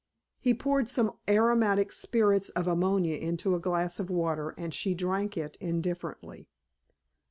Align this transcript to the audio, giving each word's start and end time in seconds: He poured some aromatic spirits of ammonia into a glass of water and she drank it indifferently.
He 0.39 0.55
poured 0.55 0.89
some 0.89 1.11
aromatic 1.29 1.91
spirits 1.91 2.49
of 2.49 2.65
ammonia 2.65 3.17
into 3.17 3.53
a 3.53 3.59
glass 3.59 3.99
of 3.99 4.09
water 4.09 4.55
and 4.57 4.73
she 4.73 4.95
drank 4.95 5.37
it 5.37 5.59
indifferently. 5.61 6.47